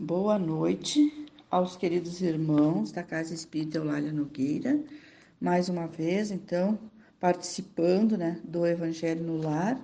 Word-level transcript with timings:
Boa 0.00 0.38
noite 0.38 1.26
aos 1.50 1.76
queridos 1.76 2.20
irmãos 2.22 2.92
da 2.92 3.02
Casa 3.02 3.34
Espírita 3.34 3.78
Eulália 3.78 4.12
Nogueira, 4.12 4.80
mais 5.40 5.68
uma 5.68 5.88
vez, 5.88 6.30
então, 6.30 6.78
participando 7.18 8.16
né, 8.16 8.40
do 8.44 8.64
Evangelho 8.64 9.24
no 9.24 9.38
Lar. 9.38 9.76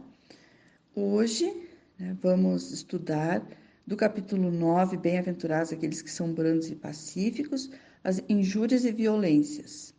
Hoje 0.95 1.53
né, 1.99 2.17
vamos 2.23 2.71
estudar 2.71 3.45
do 3.85 3.97
capítulo 3.97 4.53
9, 4.53 4.97
Bem-aventurados 4.99 5.73
aqueles 5.73 6.01
que 6.01 6.13
são 6.13 6.33
brandos 6.33 6.71
e 6.71 6.77
pacíficos, 6.77 7.69
as 8.05 8.23
injúrias 8.29 8.85
e 8.85 8.93
violências. 8.93 9.93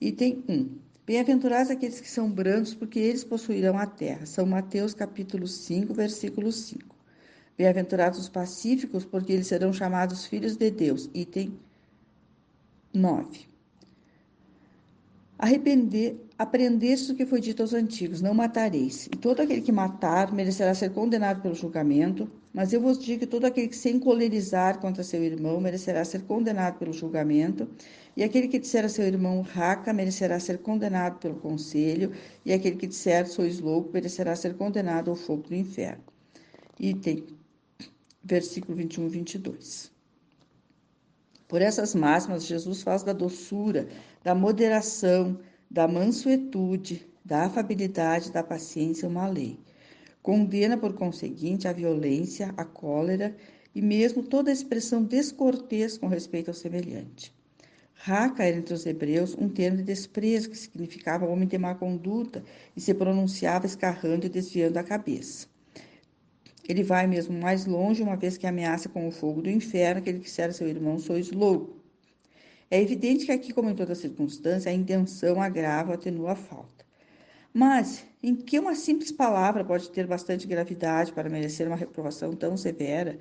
Item 0.00 0.44
1. 0.48 0.78
Bem-aventurados 1.04 1.72
aqueles 1.72 1.98
que 1.98 2.08
são 2.08 2.30
brandos, 2.30 2.76
porque 2.76 3.00
eles 3.00 3.24
possuirão 3.24 3.76
a 3.76 3.86
terra. 3.86 4.24
São 4.24 4.46
Mateus 4.46 4.94
capítulo 4.94 5.48
5, 5.48 5.92
versículo 5.92 6.52
5. 6.52 6.95
Bem-aventurados 7.58 8.18
os 8.18 8.28
pacíficos, 8.28 9.04
porque 9.04 9.32
eles 9.32 9.46
serão 9.46 9.72
chamados 9.72 10.26
filhos 10.26 10.56
de 10.56 10.70
Deus. 10.70 11.08
Item 11.14 11.58
9. 12.92 13.46
Arrepender, 15.38 16.16
aprendeste 16.38 17.12
o 17.12 17.14
que 17.14 17.26
foi 17.26 17.40
dito 17.40 17.62
aos 17.62 17.72
antigos: 17.72 18.20
não 18.20 18.34
matareis. 18.34 19.06
E 19.06 19.16
todo 19.16 19.40
aquele 19.40 19.60
que 19.60 19.72
matar 19.72 20.32
merecerá 20.32 20.74
ser 20.74 20.92
condenado 20.92 21.42
pelo 21.42 21.54
julgamento. 21.54 22.30
Mas 22.52 22.72
eu 22.72 22.80
vos 22.80 22.98
digo 22.98 23.20
que 23.20 23.26
todo 23.26 23.44
aquele 23.44 23.68
que 23.68 23.76
se 23.76 23.90
encolerizar 23.90 24.78
contra 24.78 25.02
seu 25.02 25.22
irmão 25.22 25.60
merecerá 25.60 26.04
ser 26.04 26.22
condenado 26.22 26.78
pelo 26.78 26.92
julgamento. 26.92 27.68
E 28.16 28.24
aquele 28.24 28.48
que 28.48 28.58
disser 28.58 28.84
a 28.84 28.88
seu 28.88 29.06
irmão 29.06 29.42
raca 29.42 29.92
merecerá 29.92 30.40
ser 30.40 30.58
condenado 30.58 31.18
pelo 31.18 31.36
conselho. 31.36 32.12
E 32.44 32.52
aquele 32.52 32.76
que 32.76 32.86
disser 32.86 33.26
sois 33.26 33.60
louco 33.60 33.90
merecerá 33.92 34.34
ser 34.36 34.54
condenado 34.56 35.10
ao 35.10 35.16
fogo 35.16 35.48
do 35.48 35.54
inferno. 35.54 36.02
Item 36.80 37.24
versículo 38.26 38.76
21 38.76 39.06
e 39.06 39.08
22. 39.08 39.92
Por 41.46 41.62
essas 41.62 41.94
máximas, 41.94 42.44
Jesus 42.44 42.82
faz 42.82 43.04
da 43.04 43.12
doçura, 43.12 43.88
da 44.24 44.34
moderação, 44.34 45.38
da 45.70 45.86
mansuetude, 45.86 47.06
da 47.24 47.44
afabilidade, 47.44 48.32
da 48.32 48.42
paciência 48.42 49.08
uma 49.08 49.28
lei. 49.28 49.58
Condena, 50.22 50.76
por 50.76 50.94
conseguinte, 50.94 51.68
a 51.68 51.72
violência, 51.72 52.52
a 52.56 52.64
cólera 52.64 53.36
e 53.72 53.80
mesmo 53.80 54.24
toda 54.24 54.50
expressão 54.50 55.04
descortês 55.04 55.96
com 55.96 56.08
respeito 56.08 56.48
ao 56.48 56.54
semelhante. 56.54 57.32
Raca 57.94 58.44
era 58.44 58.56
entre 58.56 58.74
os 58.74 58.84
hebreus 58.84 59.36
um 59.38 59.48
termo 59.48 59.78
de 59.78 59.84
desprezo 59.84 60.50
que 60.50 60.58
significava 60.58 61.26
homem 61.26 61.46
de 61.46 61.56
má 61.56 61.74
conduta 61.74 62.42
e 62.76 62.80
se 62.80 62.92
pronunciava 62.92 63.66
escarrando 63.66 64.26
e 64.26 64.28
desviando 64.28 64.78
a 64.78 64.84
cabeça. 64.84 65.46
Ele 66.68 66.82
vai 66.82 67.06
mesmo 67.06 67.38
mais 67.38 67.64
longe, 67.64 68.02
uma 68.02 68.16
vez 68.16 68.36
que 68.36 68.46
ameaça 68.46 68.88
com 68.88 69.06
o 69.06 69.10
fogo 69.10 69.42
do 69.42 69.50
inferno 69.50 70.00
aquele 70.00 70.18
que 70.18 70.42
a 70.42 70.52
seu 70.52 70.66
irmão, 70.66 70.98
sois 70.98 71.30
louco. 71.30 71.76
É 72.68 72.80
evidente 72.80 73.26
que 73.26 73.32
aqui, 73.32 73.52
como 73.52 73.70
em 73.70 73.74
toda 73.74 73.94
circunstância, 73.94 74.70
a 74.70 74.74
intenção 74.74 75.40
agrava 75.40 75.90
ou 75.90 75.94
atenua 75.94 76.32
a 76.32 76.36
falta. 76.36 76.84
Mas, 77.54 78.04
em 78.22 78.34
que 78.34 78.58
uma 78.58 78.74
simples 78.74 79.12
palavra 79.12 79.64
pode 79.64 79.88
ter 79.90 80.06
bastante 80.06 80.46
gravidade 80.46 81.12
para 81.12 81.30
merecer 81.30 81.66
uma 81.66 81.76
reprovação 81.76 82.32
tão 82.32 82.56
severa, 82.56 83.18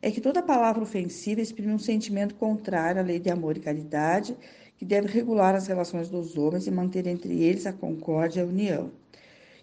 é 0.00 0.10
que 0.10 0.20
toda 0.20 0.42
palavra 0.42 0.82
ofensiva 0.82 1.40
exprime 1.40 1.72
um 1.72 1.78
sentimento 1.78 2.34
contrário 2.34 3.00
à 3.00 3.04
lei 3.04 3.20
de 3.20 3.30
amor 3.30 3.56
e 3.56 3.60
caridade, 3.60 4.36
que 4.78 4.84
deve 4.84 5.08
regular 5.08 5.54
as 5.54 5.66
relações 5.66 6.08
dos 6.08 6.36
homens 6.36 6.66
e 6.66 6.70
manter 6.70 7.06
entre 7.06 7.42
eles 7.42 7.66
a 7.66 7.72
concórdia 7.72 8.40
e 8.40 8.42
a 8.42 8.46
união, 8.46 8.90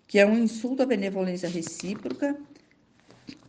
que 0.07 0.19
é 0.19 0.25
um 0.25 0.37
insulto 0.37 0.83
à 0.83 0.85
benevolência 0.85 1.49
recíproca 1.49 2.37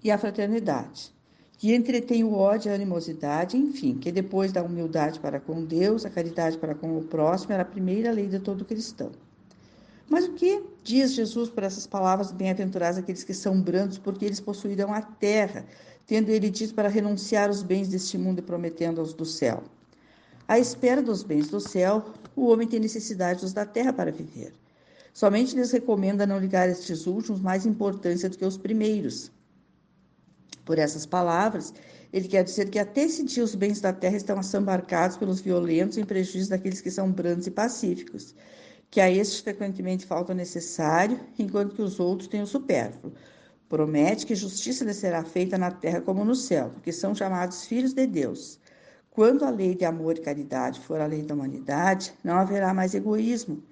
e 0.03 0.11
a 0.11 0.19
fraternidade, 0.19 1.13
que 1.59 1.75
entretém 1.75 2.25
o 2.25 2.35
ódio 2.35 2.69
e 2.69 2.73
a 2.73 2.75
animosidade, 2.75 3.57
enfim, 3.57 3.95
que 3.95 4.13
depois 4.13 4.53
da 4.53 4.63
humildade 4.63 5.19
para 5.21 5.41
com 5.41 5.65
Deus, 5.65 6.05
a 6.05 6.11
caridade 6.11 6.59
para 6.59 6.75
com 6.75 6.97
o 6.99 7.05
próximo 7.05 7.53
era 7.53 7.63
a 7.63 7.67
primeira 7.67 8.11
lei 8.11 8.27
de 8.27 8.39
todo 8.39 8.65
cristão. 8.65 9.11
Mas 10.09 10.27
o 10.27 10.33
que 10.33 10.63
diz 10.83 11.15
Jesus 11.15 11.49
por 11.49 11.63
essas 11.63 11.87
palavras 11.87 12.31
bem-aventuradas 12.31 12.99
aqueles 12.99 13.25
que 13.25 13.33
são 13.33 13.61
brandos, 13.61 13.99
porque 13.99 14.25
eles 14.25 14.41
possuirão 14.41 14.93
a 14.93 15.01
terra, 15.01 15.65
tendo 16.07 16.31
ele 16.31 16.51
dito 16.51 16.75
para 16.75 16.89
renunciar 16.89 17.49
os 17.49 17.63
bens 17.63 17.89
deste 17.89 18.19
mundo 18.19 18.41
e 18.41 18.43
prometendo-os 18.43 19.15
do 19.15 19.25
céu? 19.25 19.63
À 20.47 20.59
espera 20.59 21.01
dos 21.01 21.23
bens 21.23 21.49
do 21.49 21.59
céu, 21.59 22.05
o 22.37 22.49
homem 22.49 22.69
tem 22.69 22.79
necessidade 22.79 23.41
dos 23.41 23.55
da 23.55 23.65
terra 23.65 23.93
para 23.93 24.13
viver. 24.13 24.53
Somente 25.15 25.57
lhes 25.57 25.71
recomenda 25.71 26.27
não 26.27 26.39
ligar 26.39 26.69
estes 26.69 27.07
últimos 27.07 27.41
mais 27.41 27.65
importância 27.65 28.29
do 28.29 28.37
que 28.37 28.45
os 28.45 28.59
primeiros, 28.59 29.33
por 30.65 30.79
essas 30.79 31.05
palavras, 31.05 31.73
ele 32.13 32.29
quer 32.29 32.45
dizer 32.45 32.71
que 32.71 32.79
até 32.79 33.03
esse 33.03 33.25
dia 33.25 33.43
os 33.43 33.55
bens 33.55 33.81
da 33.81 33.93
terra 33.93 34.17
estão 34.17 34.39
assambarcados 34.39 35.17
pelos 35.17 35.41
violentos 35.41 35.99
em 35.99 36.05
prejuízo 36.05 36.51
daqueles 36.51 36.81
que 36.81 36.91
são 36.91 37.11
brandos 37.11 37.47
e 37.47 37.51
pacíficos, 37.51 38.35
que 38.91 39.01
a 39.01 39.11
estes 39.11 39.41
frequentemente 39.41 40.07
falta 40.07 40.33
o 40.33 40.37
necessário, 40.37 41.21
enquanto 41.39 41.75
que 41.75 41.83
os 41.83 41.99
outros 41.99 42.29
têm 42.29 42.43
o 42.43 42.47
supérfluo. 42.47 43.13
Promete 43.69 44.27
que 44.27 44.35
justiça 44.35 44.85
lhes 44.85 44.97
será 44.97 45.25
feita 45.25 45.59
na 45.59 45.71
terra 45.71 46.01
como 46.01 46.25
no 46.25 46.35
céu, 46.35 46.71
porque 46.71 46.93
são 46.93 47.15
chamados 47.15 47.65
filhos 47.65 47.93
de 47.93 48.07
Deus. 48.07 48.61
Quando 49.11 49.45
a 49.45 49.51
lei 49.51 49.75
de 49.75 49.85
amor 49.85 50.17
e 50.17 50.21
caridade 50.21 50.81
for 50.81 51.01
a 51.01 51.07
lei 51.07 51.23
da 51.23 51.35
humanidade, 51.35 52.13
não 52.23 52.35
haverá 52.35 52.73
mais 52.73 52.95
egoísmo. 52.95 53.63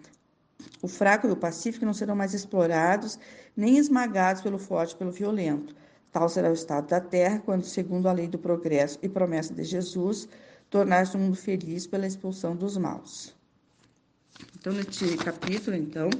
O 0.81 0.89
fraco 0.89 1.27
e 1.27 1.31
o 1.31 1.37
pacífico 1.37 1.85
não 1.85 1.95
serão 1.95 2.17
mais 2.17 2.35
explorados, 2.35 3.19
nem 3.57 3.77
esmagados 3.77 4.43
pelo 4.43 4.59
forte 4.59 4.95
e 4.95 4.97
pelo 4.97 5.13
violento. 5.13 5.75
Tal 6.13 6.29
será 6.29 6.51
o 6.51 6.53
estado 6.53 6.89
da 6.89 7.01
terra 7.01 7.41
quando, 7.43 7.65
segundo 7.65 8.07
a 8.07 8.13
lei 8.13 8.29
do 8.29 8.39
progresso 8.39 8.99
e 9.03 9.09
promessa 9.09 9.55
de 9.55 9.65
Jesus, 9.65 10.29
tornar-se 10.69 11.17
um 11.17 11.21
mundo 11.21 11.37
feliz 11.37 11.87
pela 11.87 12.07
expulsão 12.07 12.55
dos 12.55 12.77
maus. 12.77 13.35
Então, 14.59 14.75
neste 14.75 15.17
capítulo, 15.17 15.75
então, 15.75 16.11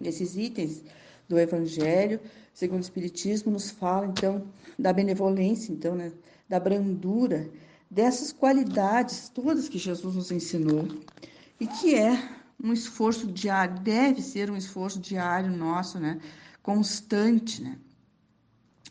nesses 0.00 0.36
itens 0.36 0.82
do 1.28 1.38
Evangelho, 1.38 2.20
segundo 2.52 2.80
o 2.80 2.82
Espiritismo, 2.82 3.52
nos 3.52 3.70
fala, 3.70 4.06
então, 4.06 4.44
da 4.76 4.92
benevolência, 4.92 5.72
então, 5.72 5.94
né, 5.94 6.10
da 6.48 6.58
brandura, 6.58 7.48
dessas 7.88 8.32
qualidades 8.32 9.28
todas 9.28 9.68
que 9.68 9.78
Jesus 9.78 10.16
nos 10.16 10.32
ensinou 10.32 10.88
e 11.60 11.66
que 11.66 11.94
é 11.94 12.28
um 12.62 12.72
esforço 12.72 13.28
diário, 13.28 13.78
deve 13.80 14.20
ser 14.20 14.50
um 14.50 14.56
esforço 14.56 14.98
diário 14.98 15.50
nosso, 15.56 16.00
né, 16.00 16.20
constante, 16.60 17.62
né, 17.62 17.78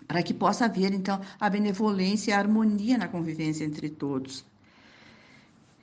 para 0.09 0.23
que 0.23 0.33
possa 0.33 0.65
haver, 0.65 0.91
então, 0.91 1.21
a 1.39 1.47
benevolência 1.47 2.31
e 2.31 2.33
a 2.33 2.39
harmonia 2.39 2.97
na 2.97 3.07
convivência 3.07 3.63
entre 3.63 3.91
todos. 3.91 4.43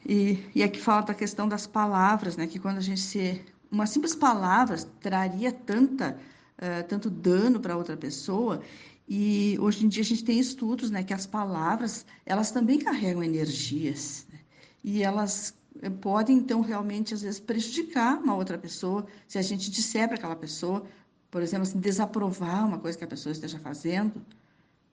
E, 0.04 0.42
e 0.53 0.64
aqui 0.64 0.81
fala 0.81 1.03
da 1.03 1.14
questão 1.14 1.48
das 1.48 1.64
palavras, 1.64 2.36
né? 2.36 2.48
Que 2.48 2.59
quando 2.59 2.78
a 2.78 2.81
gente 2.81 3.00
se. 3.00 3.41
Uma 3.70 3.86
simples 3.86 4.16
palavra 4.16 4.76
traria 4.98 5.53
tanta, 5.53 6.19
uh, 6.59 6.88
tanto 6.88 7.09
dano 7.09 7.60
para 7.60 7.76
outra 7.76 7.97
pessoa. 7.97 8.60
E 9.09 9.56
hoje 9.60 9.86
em 9.86 9.88
dia 9.88 10.03
a 10.03 10.06
gente 10.06 10.25
tem 10.25 10.41
estudos, 10.41 10.91
né? 10.91 11.04
Que 11.04 11.15
as 11.15 11.25
palavras, 11.25 12.04
elas 12.25 12.50
também 12.50 12.81
carregam 12.81 13.22
energias. 13.22 14.26
Né? 14.32 14.41
E 14.82 15.04
elas 15.04 15.54
eh, 15.81 15.88
podem, 15.88 16.36
então, 16.38 16.62
realmente, 16.62 17.15
às 17.15 17.22
vezes, 17.22 17.38
prejudicar 17.38 18.19
uma 18.19 18.34
outra 18.34 18.59
pessoa, 18.59 19.06
se 19.28 19.38
a 19.38 19.42
gente 19.42 19.70
disser 19.70 20.09
para 20.09 20.16
aquela 20.16 20.34
pessoa, 20.34 20.84
por 21.31 21.42
exemplo, 21.42 21.64
assim, 21.64 21.78
desaprovar 21.78 22.66
uma 22.66 22.78
coisa 22.78 22.97
que 22.97 23.04
a 23.04 23.09
pessoa 23.09 23.32
esteja 23.32 23.59
fazendo, 23.59 24.22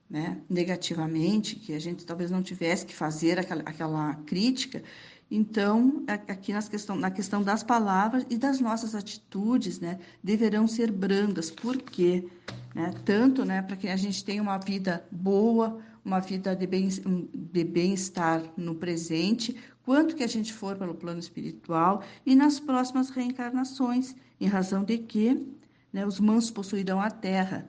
né, 0.08 0.38
negativamente, 0.48 1.56
que 1.56 1.72
a 1.72 1.78
gente 1.78 2.04
talvez 2.04 2.30
não 2.30 2.42
tivesse 2.42 2.84
que 2.86 2.94
fazer 2.94 3.38
aquela, 3.38 3.62
aquela 3.62 4.14
crítica. 4.26 4.82
Então, 5.30 6.04
aqui 6.06 6.52
nas 6.52 6.68
questão, 6.68 6.94
na 6.94 7.10
questão 7.10 7.42
das 7.42 7.62
palavras 7.62 8.26
e 8.28 8.36
das 8.36 8.60
nossas 8.60 8.94
atitudes, 8.94 9.80
né, 9.80 9.98
deverão 10.22 10.66
ser 10.66 10.92
brandas. 10.92 11.50
Por 11.50 11.78
quê? 11.78 12.28
Né? 12.74 12.92
Tanto 13.04 13.44
né, 13.44 13.62
para 13.62 13.76
que 13.76 13.88
a 13.88 13.96
gente 13.96 14.24
tenha 14.24 14.42
uma 14.42 14.58
vida 14.58 15.04
boa, 15.10 15.80
uma 16.04 16.20
vida 16.20 16.54
de 16.54 16.66
bem-estar 16.66 18.40
bem 18.42 18.52
no 18.56 18.74
presente, 18.74 19.56
quanto 19.82 20.14
que 20.14 20.22
a 20.22 20.28
gente 20.28 20.52
for 20.52 20.76
pelo 20.76 20.94
plano 20.94 21.18
espiritual 21.18 22.02
e 22.26 22.34
nas 22.34 22.60
próximas 22.60 23.08
reencarnações, 23.08 24.14
em 24.40 24.46
razão 24.46 24.84
de 24.84 24.98
que 24.98 25.46
né, 25.94 26.04
os 26.04 26.18
mansos 26.18 26.50
possuirão 26.50 27.00
a 27.00 27.08
terra, 27.08 27.68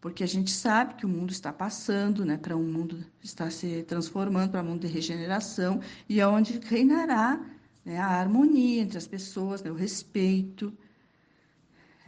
porque 0.00 0.24
a 0.24 0.26
gente 0.26 0.50
sabe 0.50 0.94
que 0.94 1.04
o 1.04 1.08
mundo 1.08 1.30
está 1.30 1.52
passando 1.52 2.24
né, 2.24 2.38
para 2.38 2.56
um 2.56 2.64
mundo, 2.64 3.04
está 3.22 3.50
se 3.50 3.82
transformando 3.82 4.52
para 4.52 4.62
um 4.62 4.64
mundo 4.64 4.86
de 4.86 4.86
regeneração, 4.86 5.80
e 6.08 6.18
é 6.18 6.26
onde 6.26 6.58
reinará 6.58 7.38
né, 7.84 7.98
a 7.98 8.06
harmonia 8.06 8.80
entre 8.80 8.96
as 8.96 9.06
pessoas, 9.06 9.62
né, 9.62 9.70
o 9.70 9.74
respeito. 9.74 10.72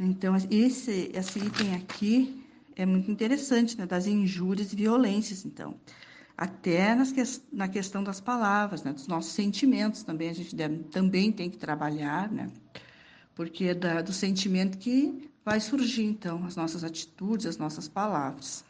Então, 0.00 0.34
esse, 0.50 1.10
esse 1.12 1.38
item 1.38 1.74
aqui 1.74 2.42
é 2.74 2.86
muito 2.86 3.10
interessante, 3.10 3.76
né, 3.76 3.84
das 3.84 4.06
injúrias 4.06 4.72
e 4.72 4.76
violências, 4.76 5.44
então. 5.44 5.74
Até 6.34 6.94
nas 6.94 7.12
que, 7.12 7.22
na 7.52 7.68
questão 7.68 8.02
das 8.02 8.22
palavras, 8.22 8.82
né, 8.82 8.94
dos 8.94 9.06
nossos 9.06 9.32
sentimentos 9.32 10.02
também, 10.02 10.30
a 10.30 10.34
gente 10.34 10.56
deve, 10.56 10.84
também 10.84 11.30
tem 11.30 11.50
que 11.50 11.58
trabalhar, 11.58 12.32
né, 12.32 12.50
porque 13.34 13.64
é 13.64 13.74
da, 13.74 14.00
do 14.00 14.14
sentimento 14.14 14.78
que 14.78 15.28
vai 15.48 15.60
surgir 15.60 16.04
então 16.04 16.44
as 16.44 16.56
nossas 16.56 16.84
atitudes, 16.84 17.46
as 17.46 17.56
nossas 17.56 17.88
palavras. 17.88 18.62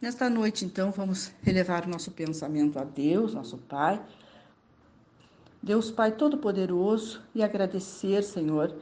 Nesta 0.00 0.30
noite, 0.30 0.64
então, 0.64 0.92
vamos 0.92 1.32
elevar 1.44 1.84
o 1.84 1.88
nosso 1.88 2.12
pensamento 2.12 2.78
a 2.78 2.84
Deus, 2.84 3.34
nosso 3.34 3.58
Pai. 3.58 4.00
Deus 5.60 5.90
Pai 5.90 6.12
Todo-Poderoso, 6.12 7.20
e 7.34 7.42
agradecer, 7.42 8.22
Senhor, 8.22 8.72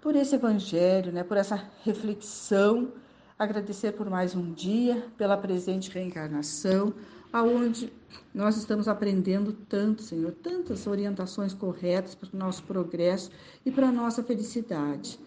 por 0.00 0.16
esse 0.16 0.34
evangelho, 0.34 1.12
né, 1.12 1.22
por 1.22 1.36
essa 1.36 1.68
reflexão, 1.84 2.90
agradecer 3.38 3.92
por 3.92 4.08
mais 4.08 4.34
um 4.34 4.50
dia, 4.50 5.06
pela 5.18 5.36
presente 5.36 5.90
reencarnação, 5.90 6.94
aonde 7.32 7.92
nós 8.34 8.56
estamos 8.56 8.88
aprendendo 8.88 9.52
tanto, 9.52 10.02
Senhor, 10.02 10.32
tantas 10.32 10.86
orientações 10.86 11.52
corretas 11.54 12.14
para 12.14 12.28
o 12.32 12.38
nosso 12.38 12.62
progresso 12.64 13.30
e 13.64 13.70
para 13.70 13.88
a 13.88 13.92
nossa 13.92 14.22
felicidade. 14.22 15.18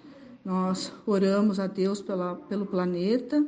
Nós 0.44 0.92
oramos 1.06 1.60
a 1.60 1.68
Deus 1.68 2.02
pela, 2.02 2.36
pelo 2.36 2.66
planeta, 2.66 3.46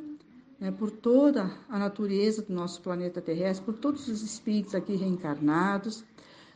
né, 0.59 0.71
por 0.71 0.91
toda 0.91 1.51
a 1.69 1.79
natureza 1.79 2.43
do 2.43 2.53
nosso 2.53 2.81
planeta 2.81 3.21
terrestre, 3.21 3.65
por 3.65 3.75
todos 3.75 4.07
os 4.07 4.21
espíritos 4.21 4.75
aqui 4.75 4.95
reencarnados. 4.95 6.03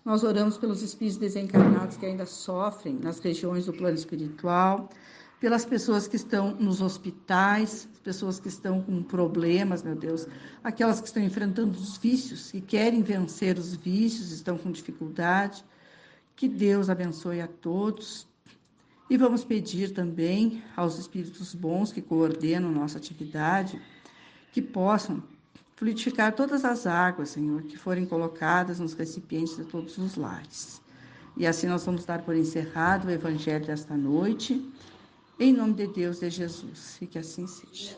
Nós 0.03 0.23
oramos 0.23 0.57
pelos 0.57 0.83
espíritos 0.83 1.17
desencarnados 1.17 1.97
que 1.97 2.05
ainda 2.05 2.25
sofrem 2.25 2.95
nas 2.95 3.19
regiões 3.19 3.65
do 3.65 3.73
plano 3.73 3.95
espiritual, 3.95 4.89
pelas 5.45 5.63
pessoas 5.63 6.07
que 6.07 6.15
estão 6.15 6.55
nos 6.55 6.81
hospitais, 6.81 7.87
pessoas 8.03 8.39
que 8.39 8.47
estão 8.47 8.81
com 8.81 9.03
problemas, 9.03 9.83
meu 9.83 9.95
Deus, 9.95 10.25
aquelas 10.63 10.99
que 10.99 11.05
estão 11.05 11.21
enfrentando 11.21 11.77
os 11.77 11.97
vícios 11.97 12.51
e 12.51 12.59
querem 12.59 13.03
vencer 13.03 13.55
os 13.59 13.75
vícios, 13.75 14.31
estão 14.31 14.57
com 14.57 14.71
dificuldade. 14.71 15.63
Que 16.35 16.47
Deus 16.47 16.89
abençoe 16.89 17.41
a 17.41 17.47
todos. 17.47 18.27
E 19.07 19.17
vamos 19.17 19.45
pedir 19.45 19.93
também 19.93 20.63
aos 20.75 20.97
espíritos 20.97 21.53
bons 21.53 21.91
que 21.91 22.01
coordenam 22.01 22.71
nossa 22.71 22.97
atividade 22.97 23.79
que 24.51 24.63
possam 24.63 25.21
fluidificar 25.75 26.33
todas 26.33 26.65
as 26.65 26.87
águas, 26.87 27.29
Senhor, 27.29 27.61
que 27.61 27.77
forem 27.77 28.07
colocadas 28.07 28.79
nos 28.79 28.93
recipientes 28.95 29.55
de 29.55 29.65
todos 29.65 29.95
os 29.99 30.15
lares. 30.15 30.81
E 31.37 31.45
assim 31.45 31.67
nós 31.67 31.85
vamos 31.85 32.03
dar 32.03 32.23
por 32.23 32.35
encerrado 32.35 33.07
o 33.07 33.11
evangelho 33.11 33.63
desta 33.63 33.95
noite, 33.95 34.67
em 35.39 35.53
nome 35.53 35.73
de 35.73 35.87
Deus 35.87 36.19
de 36.19 36.29
Jesus, 36.29 36.97
e 37.01 37.07
que 37.07 37.19
assim 37.19 37.45
seja. 37.47 37.93